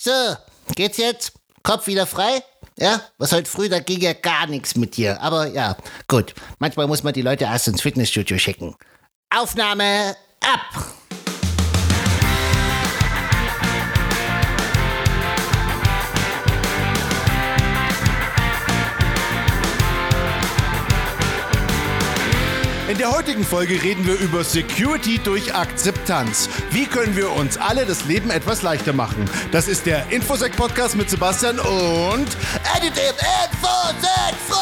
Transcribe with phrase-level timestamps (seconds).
[0.00, 0.12] So,
[0.76, 1.32] geht's jetzt?
[1.64, 2.44] Kopf wieder frei?
[2.78, 5.20] Ja, was heute früh, da ging ja gar nichts mit dir.
[5.20, 6.36] Aber ja, gut.
[6.60, 8.76] Manchmal muss man die Leute erst ins Fitnessstudio schicken.
[9.28, 10.97] Aufnahme ab!
[22.88, 26.48] In der heutigen Folge reden wir über Security durch Akzeptanz.
[26.70, 29.28] Wie können wir uns alle das Leben etwas leichter machen?
[29.52, 32.28] Das ist der Infosec Podcast mit Sebastian und
[32.74, 34.58] Editive Infosec Frisch!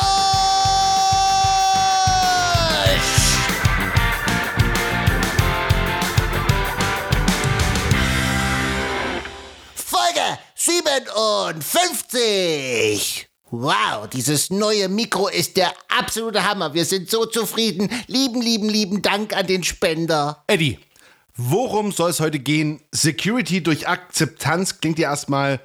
[9.76, 13.28] Folge 57!
[13.50, 16.74] Wow, dieses neue Mikro ist der absolute Hammer.
[16.74, 17.88] Wir sind so zufrieden.
[18.08, 20.42] Lieben, lieben, lieben Dank an den Spender.
[20.48, 20.80] Eddie.
[21.36, 22.80] Worum soll es heute gehen?
[22.90, 25.60] Security durch Akzeptanz klingt ja erstmal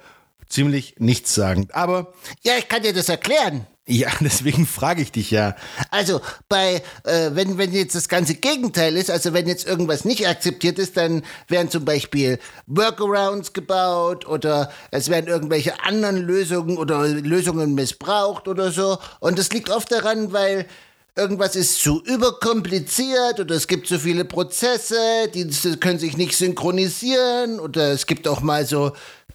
[0.48, 1.74] ziemlich nichtssagend.
[1.74, 3.66] Aber Ja, ich kann dir das erklären.
[3.86, 5.56] Ja, deswegen frage ich dich ja.
[5.90, 10.26] Also bei, äh, wenn, wenn jetzt das ganze Gegenteil ist, also wenn jetzt irgendwas nicht
[10.28, 17.06] akzeptiert ist, dann werden zum Beispiel Workarounds gebaut oder es werden irgendwelche anderen Lösungen oder
[17.08, 18.98] Lösungen missbraucht oder so.
[19.20, 20.66] Und das liegt oft daran, weil
[21.14, 24.96] irgendwas ist zu überkompliziert oder es gibt zu viele Prozesse,
[25.34, 25.46] die
[25.78, 28.92] können sich nicht synchronisieren oder es gibt auch mal so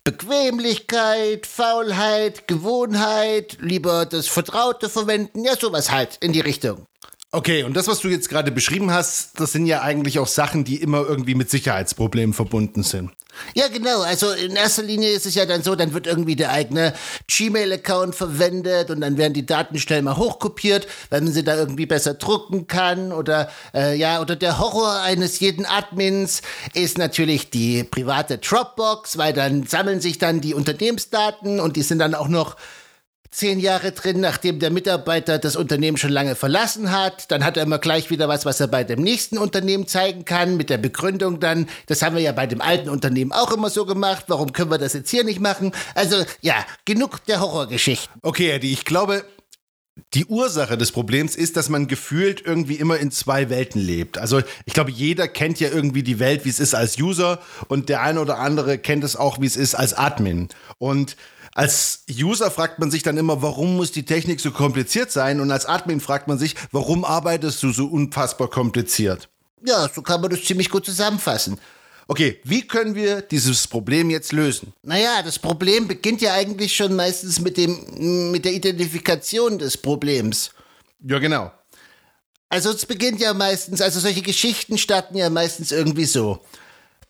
[0.08, 6.88] Bequemlichkeit, Faulheit, Gewohnheit, lieber das Vertraute verwenden, ja sowas halt in die Richtung.
[7.38, 10.64] Okay, und das, was du jetzt gerade beschrieben hast, das sind ja eigentlich auch Sachen,
[10.64, 13.12] die immer irgendwie mit Sicherheitsproblemen verbunden sind.
[13.54, 14.02] Ja, genau.
[14.02, 16.96] Also in erster Linie ist es ja dann so, dann wird irgendwie der eigene
[17.28, 21.86] Gmail-Account verwendet und dann werden die Daten schnell mal hochkopiert, weil man sie da irgendwie
[21.86, 23.12] besser drucken kann.
[23.12, 26.42] Oder äh, ja, oder der Horror eines jeden Admins
[26.74, 32.00] ist natürlich die private Dropbox, weil dann sammeln sich dann die Unternehmensdaten und die sind
[32.00, 32.56] dann auch noch
[33.32, 37.32] zehn Jahre drin, nachdem der Mitarbeiter das Unternehmen schon lange verlassen hat.
[37.32, 40.58] Dann hat er immer gleich wieder was, was er bei dem nächsten Unternehmen zeigen kann,
[40.58, 43.86] mit der Begründung dann, das haben wir ja bei dem alten Unternehmen auch immer so
[43.86, 45.72] gemacht, warum können wir das jetzt hier nicht machen?
[45.96, 46.56] Also ja,
[46.86, 48.20] genug der Horrorgeschichten.
[48.22, 49.24] Okay, Eddie, ich glaube,
[50.14, 54.18] die Ursache des Problems ist, dass man gefühlt irgendwie immer in zwei Welten lebt.
[54.18, 57.90] Also ich glaube, jeder kennt ja irgendwie die Welt, wie es ist als User und
[57.90, 60.50] der eine oder andere kennt es auch, wie es ist als Admin.
[60.78, 61.18] Und
[61.58, 65.40] als User fragt man sich dann immer, warum muss die Technik so kompliziert sein?
[65.42, 69.28] Und als Admin fragt man sich, warum arbeitest du so unfassbar kompliziert?
[69.66, 71.60] Ja, so kann man das ziemlich gut zusammenfassen.
[72.08, 74.72] Okay, wie können wir dieses Problem jetzt lösen?
[74.84, 80.52] Naja, das Problem beginnt ja eigentlich schon meistens mit, dem, mit der Identifikation des Problems.
[81.04, 81.52] Ja, genau.
[82.50, 86.40] Also es beginnt ja meistens, also solche Geschichten starten ja meistens irgendwie so.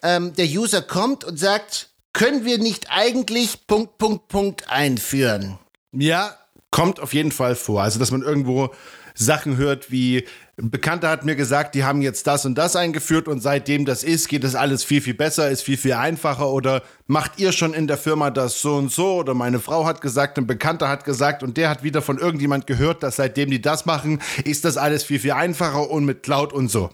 [0.02, 1.87] Ähm, der User kommt und sagt,
[2.18, 5.60] können wir nicht eigentlich Punkt, Punkt, Punkt einführen?
[5.92, 6.36] Ja,
[6.72, 7.84] kommt auf jeden Fall vor.
[7.84, 8.74] Also, dass man irgendwo
[9.14, 10.26] Sachen hört wie,
[10.60, 14.04] ein Bekannter hat mir gesagt, die haben jetzt das und das eingeführt und seitdem das
[14.04, 17.76] ist, geht das alles viel, viel besser, ist viel, viel einfacher oder macht ihr schon
[17.76, 21.06] in der Firma das so und so oder meine Frau hat gesagt, ein Bekannter hat
[21.06, 24.78] gesagt und der hat wieder von irgendjemand gehört, dass seitdem die das machen, ist das
[24.78, 26.90] alles viel, viel einfacher und mit Cloud und so.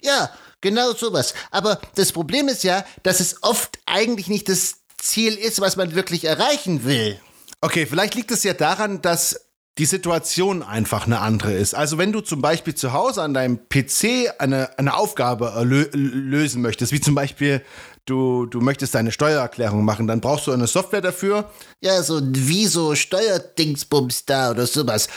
[0.00, 0.30] Ja,
[0.66, 1.32] genau sowas.
[1.50, 5.94] Aber das Problem ist ja, dass es oft eigentlich nicht das Ziel ist, was man
[5.94, 7.20] wirklich erreichen will.
[7.60, 9.40] Okay, vielleicht liegt es ja daran, dass
[9.78, 11.74] die Situation einfach eine andere ist.
[11.74, 16.62] Also wenn du zum Beispiel zu Hause an deinem PC eine, eine Aufgabe erlö- lösen
[16.62, 17.62] möchtest, wie zum Beispiel
[18.06, 21.50] du, du möchtest deine Steuererklärung machen, dann brauchst du eine Software dafür.
[21.80, 25.08] Ja, so wie so Steuerdingsbums da oder sowas.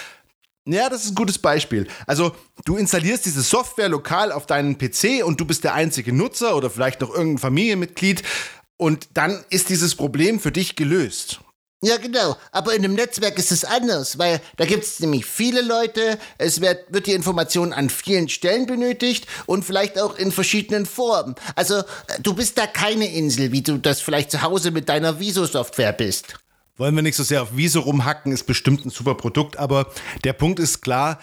[0.66, 1.88] Ja, das ist ein gutes Beispiel.
[2.06, 6.56] Also du installierst diese Software lokal auf deinen PC und du bist der einzige Nutzer
[6.56, 8.24] oder vielleicht noch irgendein Familienmitglied
[8.78, 11.40] und dann ist dieses Problem für dich gelöst.
[11.82, 12.36] Ja, genau.
[12.52, 16.60] Aber in einem Netzwerk ist es anders, weil da gibt es nämlich viele Leute, es
[16.60, 21.36] wird, wird die Information an vielen Stellen benötigt und vielleicht auch in verschiedenen Formen.
[21.56, 21.84] Also äh,
[22.22, 26.36] du bist da keine Insel, wie du das vielleicht zu Hause mit deiner Viso-Software bist.
[26.80, 29.88] Wollen wir nicht so sehr auf Wiese rumhacken, ist bestimmt ein super Produkt, aber
[30.24, 31.20] der Punkt ist klar,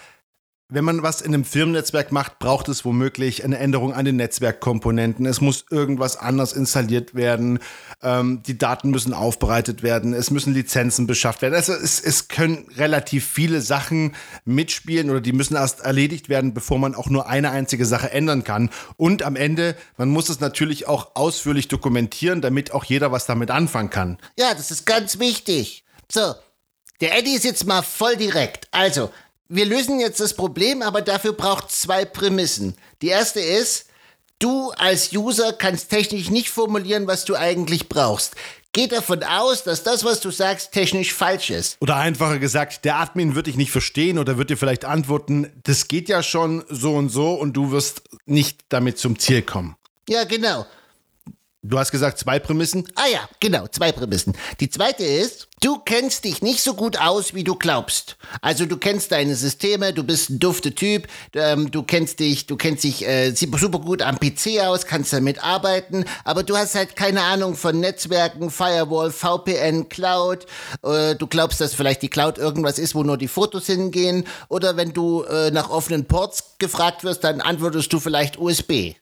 [0.69, 5.25] wenn man was in einem Firmennetzwerk macht, braucht es womöglich eine Änderung an den Netzwerkkomponenten.
[5.25, 7.59] Es muss irgendwas anders installiert werden.
[8.03, 10.13] Ähm, die Daten müssen aufbereitet werden.
[10.13, 11.53] Es müssen Lizenzen beschafft werden.
[11.53, 16.79] Also es, es können relativ viele Sachen mitspielen oder die müssen erst erledigt werden, bevor
[16.79, 18.69] man auch nur eine einzige Sache ändern kann.
[18.97, 23.51] Und am Ende, man muss es natürlich auch ausführlich dokumentieren, damit auch jeder was damit
[23.51, 24.17] anfangen kann.
[24.37, 25.85] Ja, das ist ganz wichtig.
[26.11, 26.35] So,
[26.99, 28.67] der Eddie ist jetzt mal voll direkt.
[28.71, 29.11] Also,
[29.49, 32.75] wir lösen jetzt das Problem, aber dafür braucht zwei Prämissen.
[33.01, 33.85] Die erste ist,
[34.39, 38.35] du als User kannst technisch nicht formulieren, was du eigentlich brauchst.
[38.73, 41.77] Geh davon aus, dass das, was du sagst, technisch falsch ist.
[41.79, 45.87] Oder einfacher gesagt, der Admin wird dich nicht verstehen oder wird dir vielleicht antworten, das
[45.87, 49.75] geht ja schon so und so und du wirst nicht damit zum Ziel kommen.
[50.07, 50.65] Ja, genau.
[51.63, 52.87] Du hast gesagt, zwei Prämissen?
[52.95, 54.33] Ah ja, genau, zwei Prämissen.
[54.59, 58.15] Die zweite ist, du kennst dich nicht so gut aus, wie du glaubst.
[58.41, 62.57] Also du kennst deine Systeme, du bist ein dufter Typ, ähm, du kennst dich, du
[62.57, 66.95] kennst dich äh, super gut am PC aus, kannst damit arbeiten, aber du hast halt
[66.95, 70.45] keine Ahnung von Netzwerken, Firewall, VPN, Cloud.
[70.83, 74.25] Äh, du glaubst, dass vielleicht die Cloud irgendwas ist, wo nur die Fotos hingehen.
[74.47, 78.93] Oder wenn du äh, nach offenen Ports gefragt wirst, dann antwortest du vielleicht USB.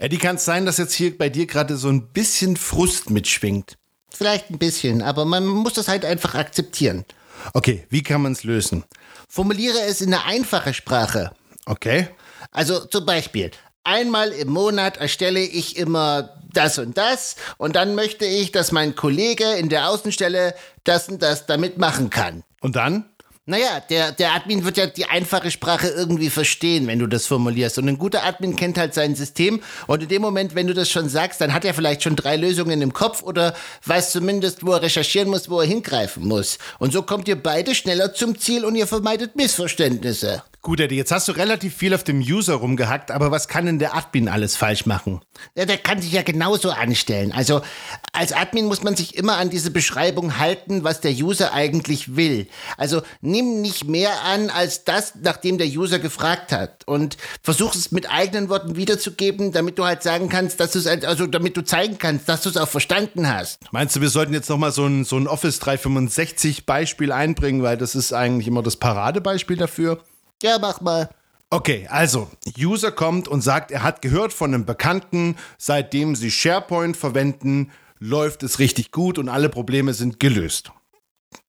[0.00, 3.76] Eddie, kann es sein, dass jetzt hier bei dir gerade so ein bisschen Frust mitschwingt?
[4.08, 7.04] Vielleicht ein bisschen, aber man muss das halt einfach akzeptieren.
[7.52, 8.84] Okay, wie kann man es lösen?
[9.28, 11.32] Formuliere es in eine einfache Sprache.
[11.66, 12.08] Okay.
[12.50, 13.50] Also zum Beispiel,
[13.84, 18.94] einmal im Monat erstelle ich immer das und das und dann möchte ich, dass mein
[18.94, 22.42] Kollege in der Außenstelle das und das damit machen kann.
[22.62, 23.04] Und dann?
[23.46, 27.78] Naja, der, der Admin wird ja die einfache Sprache irgendwie verstehen, wenn du das formulierst.
[27.78, 29.62] Und ein guter Admin kennt halt sein System.
[29.86, 32.36] Und in dem Moment, wenn du das schon sagst, dann hat er vielleicht schon drei
[32.36, 33.54] Lösungen im Kopf oder
[33.86, 36.58] weiß zumindest, wo er recherchieren muss, wo er hingreifen muss.
[36.78, 40.42] Und so kommt ihr beide schneller zum Ziel und ihr vermeidet Missverständnisse.
[40.62, 43.78] Gut, Eddie, jetzt hast du relativ viel auf dem User rumgehackt, aber was kann denn
[43.78, 45.22] der Admin alles falsch machen?
[45.54, 47.32] Ja, der kann sich ja genauso anstellen.
[47.32, 47.62] Also
[48.12, 52.46] als Admin muss man sich immer an diese Beschreibung halten, was der User eigentlich will.
[52.76, 57.90] Also nimm nicht mehr an als das, nachdem der User gefragt hat und versuch es
[57.90, 61.64] mit eigenen Worten wiederzugeben, damit du halt sagen kannst, dass du es also damit du
[61.64, 63.60] zeigen kannst, dass du es auch verstanden hast.
[63.72, 67.62] Meinst du, wir sollten jetzt noch mal so ein so ein Office 365 Beispiel einbringen,
[67.62, 70.02] weil das ist eigentlich immer das Paradebeispiel dafür?
[70.42, 71.10] Ja, mach mal.
[71.50, 76.96] Okay, also, User kommt und sagt, er hat gehört von einem Bekannten, seitdem sie SharePoint
[76.96, 80.70] verwenden, läuft es richtig gut und alle Probleme sind gelöst.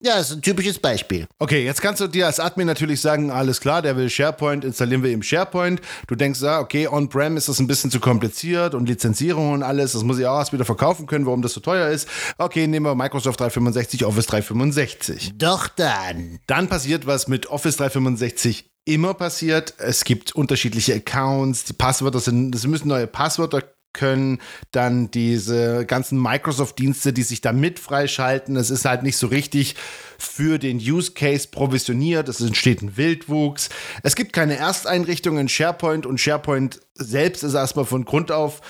[0.03, 1.27] Ja, das ist ein typisches Beispiel.
[1.37, 5.03] Okay, jetzt kannst du dir als Admin natürlich sagen, alles klar, der will SharePoint, installieren
[5.03, 5.81] wir ihm SharePoint.
[6.07, 9.91] Du denkst, ja, okay, On-Prem ist das ein bisschen zu kompliziert und Lizenzierung und alles,
[9.93, 12.07] das muss ich auch erst wieder verkaufen können, warum das so teuer ist.
[12.39, 15.33] Okay, nehmen wir Microsoft 365, Office 365.
[15.37, 16.39] Doch dann.
[16.47, 19.73] Dann passiert was mit Office 365 immer passiert.
[19.77, 23.63] Es gibt unterschiedliche Accounts, die Passwörter sind, es müssen neue Passwörter
[23.93, 24.39] können
[24.71, 28.55] dann diese ganzen Microsoft-Dienste, die sich da mit freischalten.
[28.55, 29.75] Es ist halt nicht so richtig
[30.17, 32.29] für den Use Case provisioniert.
[32.29, 33.69] Es entsteht ein Wildwuchs.
[34.03, 38.61] Es gibt keine Ersteinrichtungen in SharePoint und SharePoint selbst ist erstmal von Grund auf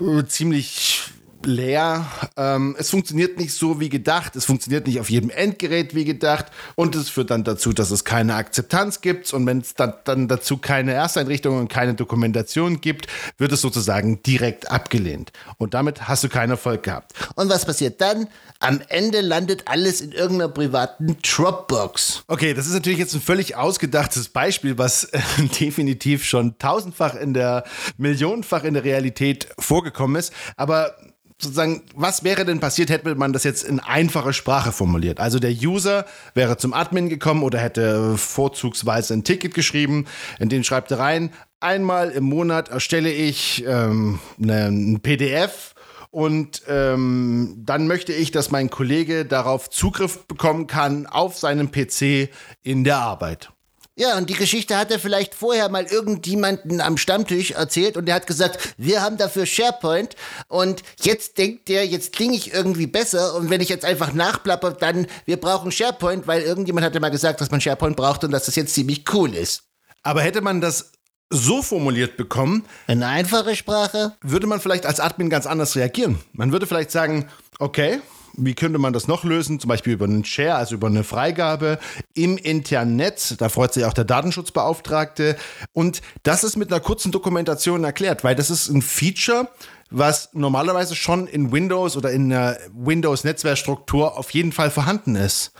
[0.00, 1.02] äh, ziemlich
[1.46, 2.06] leer.
[2.36, 4.36] Ähm, es funktioniert nicht so wie gedacht.
[4.36, 6.46] Es funktioniert nicht auf jedem Endgerät wie gedacht.
[6.74, 9.32] Und es führt dann dazu, dass es keine Akzeptanz gibt.
[9.32, 13.06] Und wenn es dann, dann dazu keine Ersteinrichtung und keine Dokumentation gibt,
[13.38, 15.32] wird es sozusagen direkt abgelehnt.
[15.58, 17.12] Und damit hast du keinen Erfolg gehabt.
[17.34, 18.28] Und was passiert dann?
[18.60, 22.24] Am Ende landet alles in irgendeiner privaten Dropbox.
[22.28, 25.20] Okay, das ist natürlich jetzt ein völlig ausgedachtes Beispiel, was äh,
[25.60, 27.64] definitiv schon tausendfach in der,
[27.98, 30.32] millionenfach in der Realität vorgekommen ist.
[30.56, 30.96] Aber
[31.40, 35.20] sozusagen, was wäre denn passiert, hätte man das jetzt in einfacher Sprache formuliert?
[35.20, 40.06] Also der User wäre zum Admin gekommen oder hätte vorzugsweise ein Ticket geschrieben,
[40.38, 45.74] in den schreibt er rein, einmal im Monat erstelle ich ähm, ne, ein PDF
[46.10, 52.28] und ähm, dann möchte ich, dass mein Kollege darauf Zugriff bekommen kann auf seinem PC
[52.62, 53.50] in der Arbeit.
[53.96, 58.16] Ja, und die Geschichte hat er vielleicht vorher mal irgendjemanden am Stammtisch erzählt und der
[58.16, 60.16] hat gesagt, wir haben dafür SharePoint
[60.48, 64.72] und jetzt denkt der, jetzt klinge ich irgendwie besser und wenn ich jetzt einfach nachplapper,
[64.72, 68.46] dann wir brauchen SharePoint, weil irgendjemand hatte mal gesagt, dass man SharePoint braucht und dass
[68.46, 69.62] das jetzt ziemlich cool ist.
[70.02, 70.90] Aber hätte man das
[71.30, 76.18] so formuliert bekommen, eine einfache Sprache, würde man vielleicht als Admin ganz anders reagieren.
[76.32, 77.28] Man würde vielleicht sagen,
[77.60, 78.00] okay,
[78.36, 79.60] wie könnte man das noch lösen?
[79.60, 81.78] Zum Beispiel über einen Share, also über eine Freigabe
[82.14, 83.36] im internen Netz.
[83.36, 85.36] Da freut sich auch der Datenschutzbeauftragte.
[85.72, 89.48] Und das ist mit einer kurzen Dokumentation erklärt, weil das ist ein Feature,
[89.90, 95.52] was normalerweise schon in Windows oder in einer Windows-Netzwerkstruktur auf jeden Fall vorhanden ist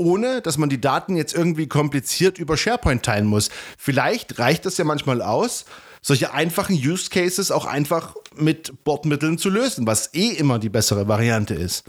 [0.00, 3.50] ohne dass man die Daten jetzt irgendwie kompliziert über SharePoint teilen muss.
[3.76, 5.64] Vielleicht reicht das ja manchmal aus,
[6.02, 11.08] solche einfachen Use Cases auch einfach mit Bordmitteln zu lösen, was eh immer die bessere
[11.08, 11.84] Variante ist.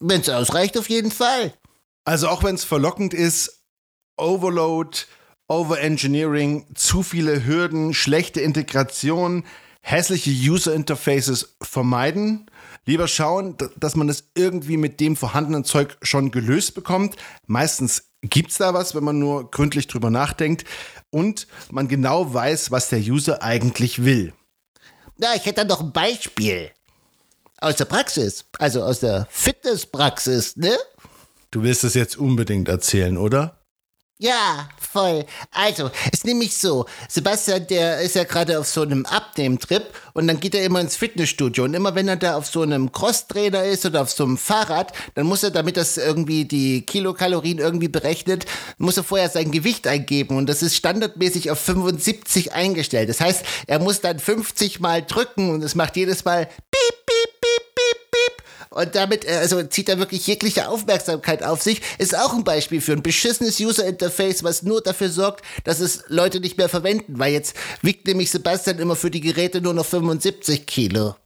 [0.00, 1.52] Wenn es ausreicht, auf jeden Fall.
[2.04, 3.62] Also auch wenn es verlockend ist,
[4.16, 4.98] Overload,
[5.48, 9.44] Overengineering, zu viele Hürden, schlechte Integration,
[9.82, 12.46] hässliche User Interfaces vermeiden.
[12.86, 17.16] Lieber schauen, dass man es irgendwie mit dem vorhandenen Zeug schon gelöst bekommt.
[17.46, 20.64] Meistens gibt es da was, wenn man nur gründlich drüber nachdenkt
[21.10, 24.32] und man genau weiß, was der User eigentlich will.
[25.18, 26.70] Ja, ich hätte da noch ein Beispiel.
[27.60, 28.46] Aus der Praxis.
[28.58, 30.76] Also aus der Fitnesspraxis, ne?
[31.50, 33.60] Du willst es jetzt unbedingt erzählen, oder?
[34.22, 35.24] Ja, voll.
[35.50, 40.40] Also, ist nämlich so, Sebastian, der ist ja gerade auf so einem Abnehmtrip und dann
[40.40, 43.86] geht er immer ins Fitnessstudio und immer wenn er da auf so einem Crosstrainer ist
[43.86, 48.44] oder auf so einem Fahrrad, dann muss er, damit das irgendwie die Kilokalorien irgendwie berechnet,
[48.76, 53.08] muss er vorher sein Gewicht eingeben und das ist standardmäßig auf 75 eingestellt.
[53.08, 56.46] Das heißt, er muss dann 50 mal drücken und es macht jedes Mal
[57.40, 57.60] piep,
[58.70, 61.82] und damit äh, also zieht er wirklich jegliche Aufmerksamkeit auf sich.
[61.98, 66.40] Ist auch ein Beispiel für ein beschissenes User-Interface, was nur dafür sorgt, dass es Leute
[66.40, 70.66] nicht mehr verwenden, weil jetzt wiegt nämlich Sebastian immer für die Geräte nur noch 75
[70.66, 71.16] Kilo.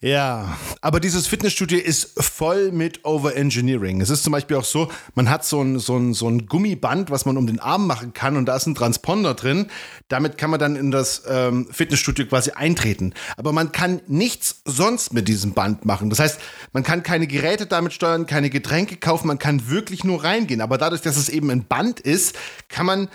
[0.00, 4.00] Ja, aber dieses Fitnessstudio ist voll mit Overengineering.
[4.00, 7.10] Es ist zum Beispiel auch so, man hat so ein, so, ein, so ein Gummiband,
[7.10, 9.66] was man um den Arm machen kann und da ist ein Transponder drin.
[10.08, 13.14] Damit kann man dann in das ähm, Fitnessstudio quasi eintreten.
[13.36, 16.10] Aber man kann nichts sonst mit diesem Band machen.
[16.10, 16.40] Das heißt,
[16.72, 20.60] man kann keine Geräte damit steuern, keine Getränke kaufen, man kann wirklich nur reingehen.
[20.60, 22.36] Aber dadurch, dass es eben ein Band ist,
[22.68, 23.08] kann man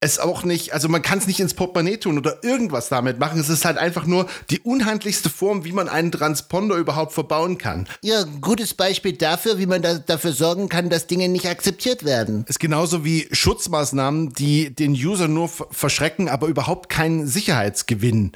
[0.00, 3.38] es auch nicht, also man kann es nicht ins Portemonnaie tun oder irgendwas damit machen.
[3.38, 7.86] Es ist halt einfach nur die unhandlichste Form, wie man einen Transponder überhaupt verbauen kann.
[8.02, 12.46] Ja, gutes Beispiel dafür, wie man da, dafür sorgen kann, dass Dinge nicht akzeptiert werden.
[12.48, 18.32] Ist genauso wie Schutzmaßnahmen, die den User nur verschrecken, aber überhaupt keinen Sicherheitsgewinn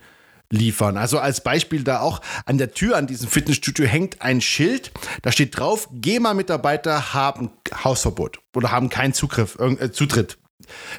[0.51, 0.99] liefern.
[0.99, 4.93] Also als Beispiel da auch an der Tür an diesem Fitnessstudio hängt ein Schild,
[5.23, 7.51] da steht drauf, GEMA-Mitarbeiter haben
[7.83, 10.37] Hausverbot oder haben keinen Zugriff, äh, Zutritt.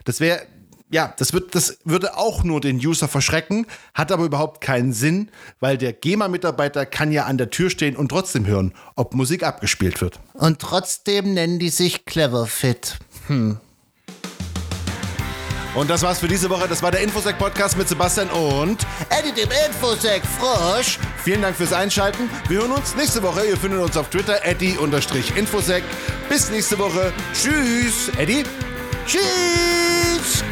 [0.04, 0.46] Das wäre
[0.92, 5.30] ja, das, wird, das würde auch nur den User verschrecken, hat aber überhaupt keinen Sinn,
[5.60, 10.02] weil der GEMA-Mitarbeiter kann ja an der Tür stehen und trotzdem hören, ob Musik abgespielt
[10.02, 10.20] wird.
[10.34, 12.98] Und trotzdem nennen die sich Cleverfit.
[13.28, 13.60] Hm.
[15.76, 16.70] Und das war's für diese Woche.
[16.70, 20.98] Das war der Infosec Podcast mit Sebastian und Eddie dem Infosec Frosch.
[21.22, 22.30] Vielen Dank fürs Einschalten.
[22.48, 23.46] Wir hören uns nächste Woche.
[23.46, 25.84] Ihr findet uns auf Twitter Eddie-Infosec.
[26.30, 27.12] Bis nächste Woche.
[27.34, 28.10] Tschüss.
[28.18, 28.44] Eddie.
[29.06, 30.46] Tschüss.